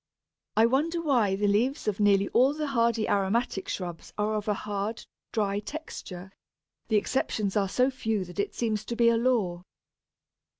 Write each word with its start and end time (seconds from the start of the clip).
I 0.57 0.65
wonder 0.65 0.99
why 0.99 1.35
the 1.35 1.45
leaves 1.45 1.87
of 1.87 1.99
nearly 1.99 2.27
all 2.29 2.55
the 2.55 2.65
hardy 2.65 3.07
aromatic 3.07 3.69
shrubs 3.69 4.13
are 4.17 4.33
of 4.33 4.47
a 4.47 4.55
hard, 4.55 5.05
dry 5.31 5.59
texture; 5.59 6.31
the 6.87 6.95
exceptions 6.97 7.55
are 7.55 7.69
so 7.69 7.91
few 7.91 8.25
that 8.25 8.39
it 8.39 8.55
seems 8.55 8.83
to 8.85 8.95
be 8.95 9.09
a 9.09 9.17
law. 9.17 9.61